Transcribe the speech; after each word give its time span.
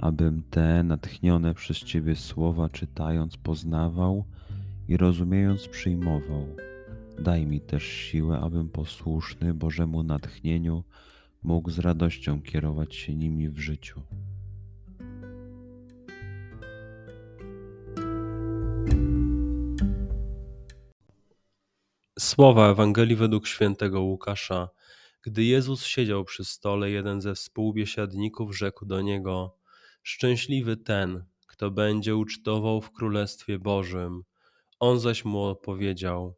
abym 0.00 0.42
te 0.50 0.82
natchnione 0.82 1.54
przez 1.54 1.78
Ciebie 1.78 2.16
słowa 2.16 2.68
czytając 2.68 3.36
poznawał 3.36 4.24
i 4.88 4.96
rozumiejąc 4.96 5.68
przyjmował. 5.68 6.56
Daj 7.18 7.46
mi 7.46 7.60
też 7.60 7.82
siłę, 7.84 8.40
abym 8.40 8.68
posłuszny 8.68 9.54
Bożemu 9.54 10.02
natchnieniu 10.02 10.84
mógł 11.42 11.70
z 11.70 11.78
radością 11.78 12.42
kierować 12.42 12.94
się 12.94 13.14
nimi 13.14 13.48
w 13.48 13.58
życiu. 13.58 14.00
Słowa 22.18 22.70
Ewangelii 22.70 23.16
według 23.16 23.46
świętego 23.46 24.00
Łukasza. 24.00 24.68
Gdy 25.22 25.44
Jezus 25.44 25.84
siedział 25.84 26.24
przy 26.24 26.44
stole, 26.44 26.90
jeden 26.90 27.20
ze 27.20 27.34
współbiesiadników 27.34 28.56
rzekł 28.56 28.86
do 28.86 29.02
niego: 29.02 29.59
Szczęśliwy 30.02 30.76
ten, 30.76 31.24
kto 31.46 31.70
będzie 31.70 32.16
ucztował 32.16 32.80
w 32.80 32.90
Królestwie 32.90 33.58
Bożym. 33.58 34.22
On 34.80 35.00
zaś 35.00 35.24
mu 35.24 35.42
odpowiedział: 35.42 36.36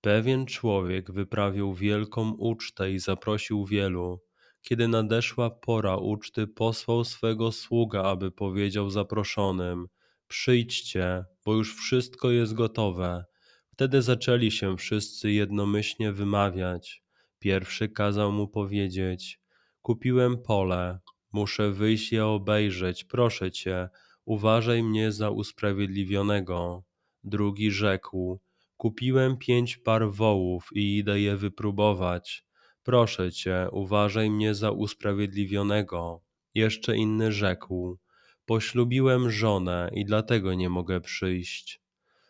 Pewien 0.00 0.46
człowiek 0.46 1.12
wyprawił 1.12 1.74
wielką 1.74 2.30
ucztę 2.30 2.92
i 2.92 2.98
zaprosił 2.98 3.66
wielu. 3.66 4.20
Kiedy 4.62 4.88
nadeszła 4.88 5.50
pora 5.50 5.96
uczty, 5.96 6.46
posłał 6.46 7.04
swego 7.04 7.52
sługa, 7.52 8.02
aby 8.02 8.30
powiedział 8.30 8.90
zaproszonym: 8.90 9.86
Przyjdźcie, 10.26 11.24
bo 11.44 11.54
już 11.54 11.76
wszystko 11.76 12.30
jest 12.30 12.54
gotowe. 12.54 13.24
Wtedy 13.72 14.02
zaczęli 14.02 14.50
się 14.50 14.76
wszyscy 14.76 15.32
jednomyślnie 15.32 16.12
wymawiać. 16.12 17.02
Pierwszy 17.38 17.88
kazał 17.88 18.32
mu 18.32 18.48
powiedzieć: 18.48 19.40
Kupiłem 19.82 20.42
pole, 20.42 20.98
Muszę 21.34 21.70
wyjść 21.70 22.12
je 22.12 22.26
obejrzeć, 22.26 23.04
proszę 23.04 23.50
cię, 23.50 23.88
uważaj 24.24 24.82
mnie 24.82 25.12
za 25.12 25.30
usprawiedliwionego. 25.30 26.84
Drugi 27.24 27.70
rzekł: 27.70 28.40
Kupiłem 28.76 29.36
pięć 29.36 29.76
par 29.76 30.10
wołów 30.10 30.68
i 30.72 30.96
idę 30.98 31.20
je 31.20 31.36
wypróbować. 31.36 32.44
Proszę 32.82 33.32
cię, 33.32 33.68
uważaj 33.72 34.30
mnie 34.30 34.54
za 34.54 34.70
usprawiedliwionego. 34.70 36.22
Jeszcze 36.54 36.96
inny 36.96 37.32
rzekł: 37.32 37.98
Poślubiłem 38.46 39.30
żonę 39.30 39.90
i 39.92 40.04
dlatego 40.04 40.54
nie 40.54 40.70
mogę 40.70 41.00
przyjść. 41.00 41.80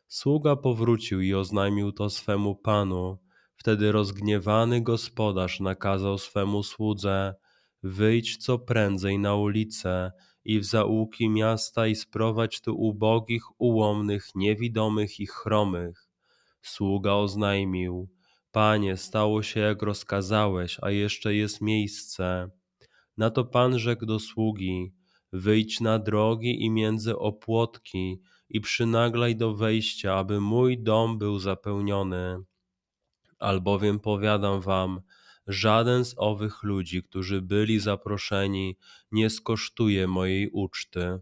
Sługa 0.08 0.56
powrócił 0.56 1.20
i 1.20 1.34
oznajmił 1.34 1.92
to 1.92 2.10
swemu 2.10 2.56
panu. 2.56 3.18
Wtedy 3.56 3.92
rozgniewany 3.92 4.80
gospodarz 4.80 5.60
nakazał 5.60 6.18
swemu 6.18 6.62
słudze: 6.62 7.34
Wyjdź 7.86 8.36
co 8.36 8.58
prędzej 8.58 9.18
na 9.18 9.34
ulice 9.34 10.12
i 10.44 10.60
w 10.60 10.64
zaułki 10.64 11.28
miasta 11.28 11.86
i 11.86 11.94
sprowadź 11.94 12.60
tu 12.60 12.76
ubogich, 12.76 13.60
ułomnych, 13.60 14.28
niewidomych 14.34 15.20
i 15.20 15.26
chromych. 15.26 16.08
Sługa 16.62 17.12
oznajmił, 17.12 18.08
Panie, 18.52 18.96
stało 18.96 19.42
się 19.42 19.60
jak 19.60 19.82
rozkazałeś, 19.82 20.78
a 20.82 20.90
jeszcze 20.90 21.34
jest 21.34 21.60
miejsce. 21.60 22.50
Na 23.16 23.30
to 23.30 23.44
Pan 23.44 23.78
rzekł 23.78 24.06
do 24.06 24.18
sługi, 24.18 24.94
wyjdź 25.32 25.80
na 25.80 25.98
drogi 25.98 26.64
i 26.64 26.70
między 26.70 27.18
opłotki 27.18 28.20
i 28.48 28.60
przynaglaj 28.60 29.36
do 29.36 29.54
wejścia, 29.54 30.14
aby 30.14 30.40
mój 30.40 30.82
dom 30.82 31.18
był 31.18 31.38
zapełniony. 31.38 32.38
Albowiem 33.38 34.00
powiadam 34.00 34.60
wam, 34.60 35.00
Żaden 35.46 36.04
z 36.04 36.14
owych 36.16 36.62
ludzi, 36.62 37.02
którzy 37.02 37.42
byli 37.42 37.80
zaproszeni, 37.80 38.78
nie 39.12 39.30
skosztuje 39.30 40.06
mojej 40.06 40.50
uczty. 40.50 41.20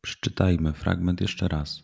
Przeczytajmy 0.00 0.72
fragment 0.72 1.20
jeszcze 1.20 1.48
raz. 1.48 1.82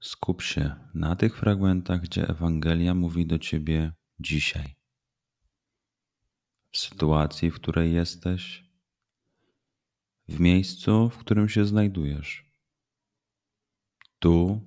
Skup 0.00 0.42
się 0.42 0.76
na 0.94 1.16
tych 1.16 1.38
fragmentach, 1.38 2.00
gdzie 2.00 2.28
Ewangelia 2.28 2.94
mówi 2.94 3.26
do 3.26 3.38
ciebie 3.38 3.92
dzisiaj. 4.20 4.76
W 6.70 6.78
sytuacji, 6.78 7.50
w 7.50 7.54
której 7.54 7.92
jesteś, 7.92 8.64
w 10.28 10.40
miejscu, 10.40 11.10
w 11.10 11.18
którym 11.18 11.48
się 11.48 11.64
znajdujesz, 11.64 12.44
tu 14.18 14.60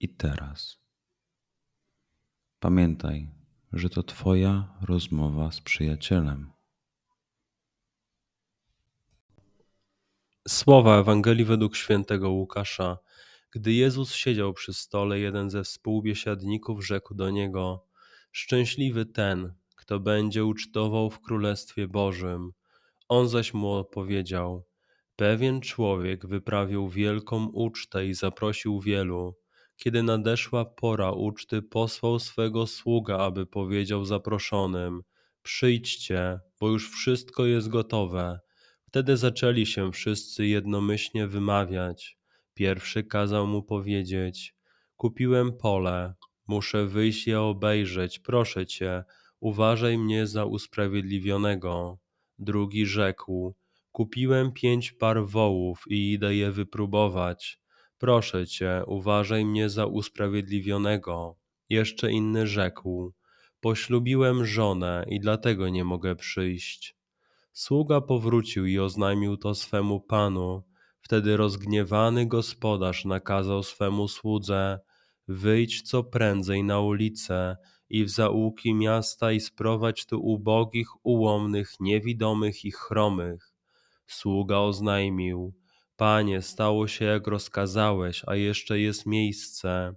i 0.00 0.08
teraz. 0.08 0.79
Pamiętaj, 2.60 3.28
że 3.72 3.90
to 3.90 4.02
Twoja 4.02 4.74
rozmowa 4.82 5.52
z 5.52 5.60
przyjacielem. 5.60 6.50
Słowa 10.48 11.00
Ewangelii 11.00 11.44
według 11.44 11.76
świętego 11.76 12.30
Łukasza. 12.30 12.98
Gdy 13.50 13.72
Jezus 13.72 14.14
siedział 14.14 14.52
przy 14.52 14.74
stole, 14.74 15.20
jeden 15.20 15.50
ze 15.50 15.64
współbiesiadników 15.64 16.86
rzekł 16.86 17.14
do 17.14 17.30
niego: 17.30 17.86
Szczęśliwy 18.32 19.06
ten, 19.06 19.54
kto 19.76 20.00
będzie 20.00 20.44
ucztował 20.44 21.10
w 21.10 21.20
Królestwie 21.20 21.88
Bożym. 21.88 22.52
On 23.08 23.28
zaś 23.28 23.54
mu 23.54 23.72
odpowiedział: 23.72 24.66
Pewien 25.16 25.60
człowiek 25.60 26.26
wyprawił 26.26 26.88
wielką 26.88 27.46
ucztę 27.46 28.06
i 28.06 28.14
zaprosił 28.14 28.80
wielu. 28.80 29.39
Kiedy 29.82 30.02
nadeszła 30.02 30.64
pora 30.64 31.10
uczty, 31.10 31.62
posłał 31.62 32.18
swego 32.18 32.66
sługa, 32.66 33.18
aby 33.18 33.46
powiedział 33.46 34.04
zaproszonym: 34.04 35.02
Przyjdźcie, 35.42 36.40
bo 36.60 36.68
już 36.68 36.90
wszystko 36.90 37.46
jest 37.46 37.68
gotowe. 37.68 38.40
Wtedy 38.88 39.16
zaczęli 39.16 39.66
się 39.66 39.92
wszyscy 39.92 40.46
jednomyślnie 40.46 41.26
wymawiać. 41.26 42.18
Pierwszy 42.54 43.04
kazał 43.04 43.46
mu 43.46 43.62
powiedzieć: 43.62 44.54
Kupiłem 44.96 45.52
pole, 45.52 46.14
muszę 46.46 46.86
wyjść 46.86 47.26
je 47.26 47.40
obejrzeć, 47.40 48.18
proszę 48.18 48.66
cię, 48.66 49.04
uważaj 49.40 49.98
mnie 49.98 50.26
za 50.26 50.44
usprawiedliwionego. 50.44 51.98
Drugi 52.38 52.86
rzekł: 52.86 53.54
Kupiłem 53.92 54.52
pięć 54.52 54.92
par 54.92 55.26
wołów 55.26 55.84
i 55.88 56.12
idę 56.12 56.34
je 56.34 56.52
wypróbować. 56.52 57.59
Proszę 58.00 58.46
cię, 58.46 58.82
uważaj 58.86 59.44
mnie 59.44 59.68
za 59.68 59.86
usprawiedliwionego. 59.86 61.36
Jeszcze 61.68 62.12
inny 62.12 62.46
rzekł: 62.46 63.12
Poślubiłem 63.60 64.46
żonę 64.46 65.04
i 65.08 65.20
dlatego 65.20 65.68
nie 65.68 65.84
mogę 65.84 66.16
przyjść. 66.16 66.96
Sługa 67.52 68.00
powrócił 68.00 68.66
i 68.66 68.78
oznajmił 68.78 69.36
to 69.36 69.54
swemu 69.54 70.00
panu. 70.00 70.62
Wtedy 71.00 71.36
rozgniewany 71.36 72.26
gospodarz 72.26 73.04
nakazał 73.04 73.62
swemu 73.62 74.08
słudze: 74.08 74.80
Wyjdź 75.28 75.82
co 75.82 76.04
prędzej 76.04 76.64
na 76.64 76.80
ulice 76.80 77.56
i 77.90 78.04
w 78.04 78.10
zaułki 78.10 78.74
miasta 78.74 79.32
i 79.32 79.40
sprowadź 79.40 80.06
tu 80.06 80.20
ubogich, 80.20 80.88
ułomnych, 81.06 81.80
niewidomych 81.80 82.64
i 82.64 82.70
chromych. 82.70 83.52
Sługa 84.06 84.58
oznajmił: 84.58 85.59
Panie, 86.00 86.42
stało 86.42 86.88
się 86.88 87.04
jak 87.04 87.26
rozkazałeś, 87.26 88.22
a 88.26 88.36
jeszcze 88.36 88.80
jest 88.80 89.06
miejsce. 89.06 89.94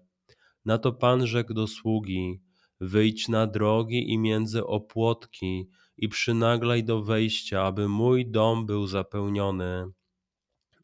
Na 0.65 0.77
to 0.77 0.93
Pan 0.93 1.27
rzekł 1.27 1.53
do 1.53 1.67
sługi: 1.67 2.41
Wyjdź 2.79 3.27
na 3.27 3.47
drogi 3.47 4.11
i 4.11 4.17
między 4.17 4.65
opłotki 4.65 5.69
i 5.97 6.09
przynaglaj 6.09 6.83
do 6.83 7.03
wejścia, 7.03 7.63
aby 7.63 7.87
mój 7.87 8.31
dom 8.31 8.65
był 8.65 8.87
zapełniony. 8.87 9.85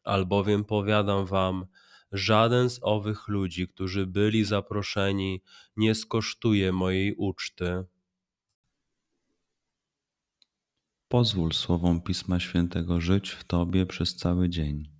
Albowiem 0.04 0.64
powiadam 0.64 1.26
wam, 1.26 1.66
żaden 2.12 2.70
z 2.70 2.80
owych 2.82 3.28
ludzi, 3.28 3.68
którzy 3.68 4.06
byli 4.06 4.44
zaproszeni, 4.44 5.42
nie 5.76 5.94
skosztuje 5.94 6.72
mojej 6.72 7.14
uczty. 7.14 7.84
Pozwól 11.08 11.52
słowom 11.52 12.02
Pisma 12.02 12.40
Świętego 12.40 13.00
żyć 13.00 13.30
w 13.30 13.44
Tobie 13.44 13.86
przez 13.86 14.16
cały 14.16 14.48
dzień. 14.48 14.99